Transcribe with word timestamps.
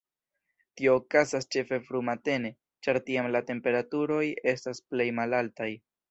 Tio 0.79 0.93
okazas 0.99 1.43
ĉefe 1.55 1.77
frumatene, 1.89 2.49
ĉar 2.87 2.99
tiam 3.09 3.29
la 3.33 3.41
temperaturoj 3.51 4.23
estas 4.53 4.81
plej 4.95 5.07
malaltaj. 5.21 5.69